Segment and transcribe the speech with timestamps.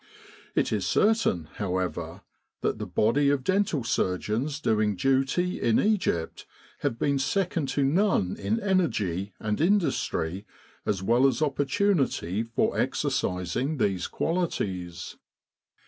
[0.55, 2.21] It is certain, how ever,
[2.61, 6.47] that the body of dental surgeons doing duty in Egypt
[6.79, 10.45] have been second to none in energy and in dustry
[10.87, 15.17] as well as opportunity for exercising these qualities.